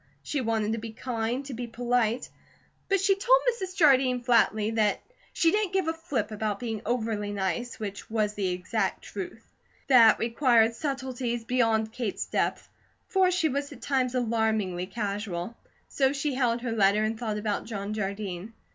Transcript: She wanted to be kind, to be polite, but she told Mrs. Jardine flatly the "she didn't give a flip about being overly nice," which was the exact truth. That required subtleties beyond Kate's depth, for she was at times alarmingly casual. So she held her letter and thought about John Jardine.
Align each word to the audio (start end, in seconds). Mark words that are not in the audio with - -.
She 0.23 0.41
wanted 0.41 0.71
to 0.71 0.79
be 0.79 0.93
kind, 0.93 1.45
to 1.45 1.53
be 1.53 1.67
polite, 1.67 2.27
but 2.89 2.99
she 2.99 3.13
told 3.13 3.39
Mrs. 3.53 3.75
Jardine 3.75 4.23
flatly 4.23 4.71
the 4.71 4.97
"she 5.31 5.51
didn't 5.51 5.73
give 5.73 5.87
a 5.87 5.93
flip 5.93 6.31
about 6.31 6.59
being 6.59 6.81
overly 6.87 7.31
nice," 7.31 7.79
which 7.79 8.09
was 8.09 8.33
the 8.33 8.47
exact 8.49 9.03
truth. 9.03 9.45
That 9.89 10.17
required 10.17 10.73
subtleties 10.73 11.43
beyond 11.43 11.91
Kate's 11.93 12.25
depth, 12.25 12.67
for 13.09 13.29
she 13.29 13.47
was 13.47 13.71
at 13.71 13.83
times 13.83 14.15
alarmingly 14.15 14.87
casual. 14.87 15.55
So 15.87 16.13
she 16.13 16.33
held 16.33 16.61
her 16.61 16.71
letter 16.71 17.03
and 17.03 17.15
thought 17.19 17.37
about 17.37 17.65
John 17.65 17.93
Jardine. 17.93 18.53